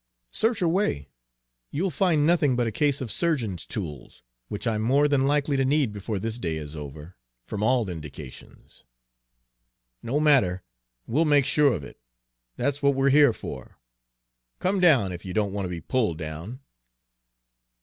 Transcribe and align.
"Search 0.31 0.63
away. 0.63 1.09
You'll 1.69 1.91
find 1.91 2.25
nothing 2.25 2.55
but 2.55 2.65
a 2.65 2.71
case 2.71 3.01
of 3.01 3.11
surgeon's 3.11 3.67
tools, 3.67 4.23
which 4.47 4.65
I'm 4.65 4.81
more 4.81 5.07
than 5.07 5.27
likely 5.27 5.57
to 5.57 5.63
need 5.63 5.93
before 5.93 6.17
this 6.17 6.39
day 6.39 6.57
is 6.57 6.75
over, 6.75 7.17
from 7.45 7.61
all 7.61 7.87
indications." 7.87 8.83
"No 10.01 10.19
matter; 10.19 10.63
we'll 11.05 11.25
make 11.25 11.45
sure 11.45 11.73
of 11.73 11.83
it! 11.83 11.99
That's 12.57 12.81
what 12.81 12.95
we're 12.95 13.09
here 13.11 13.31
for. 13.31 13.77
Come 14.57 14.79
down, 14.79 15.11
if 15.13 15.23
you 15.23 15.35
don't 15.35 15.53
want 15.53 15.65
to 15.65 15.69
be 15.69 15.81
pulled 15.81 16.17
down!" 16.17 16.61